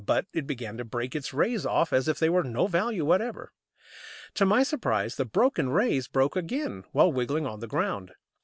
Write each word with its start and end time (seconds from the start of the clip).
But 0.03 0.25
it 0.33 0.47
began 0.47 0.77
to 0.77 0.83
break 0.83 1.15
its 1.15 1.31
"rays" 1.31 1.63
off 1.63 1.93
as 1.93 2.07
if 2.07 2.17
they 2.17 2.27
were 2.27 2.39
of 2.39 2.47
no 2.47 2.65
value 2.65 3.05
whatever. 3.05 3.51
To 4.33 4.47
my 4.47 4.63
surprise, 4.63 5.13
the 5.15 5.25
broken 5.25 5.69
"rays" 5.69 6.07
broke 6.07 6.35
again 6.35 6.85
while 6.91 7.13
wriggling 7.13 7.45
on 7.45 7.59
the 7.59 7.67
ground. 7.67 8.11